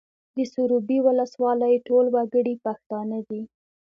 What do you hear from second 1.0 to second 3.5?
ولسوالۍ ټول وګړي پښتانه دي